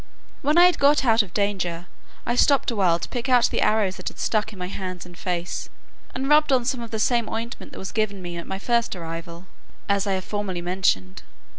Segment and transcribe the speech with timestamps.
[0.41, 1.85] When I had got out of danger,
[2.25, 5.69] I stopped awhile to pick out the arrows that stuck in my hands and face;
[6.15, 8.95] and rubbed on some of the same ointment that was given me at my first
[8.95, 9.45] arrival,
[9.87, 11.21] as I have formerly mentioned.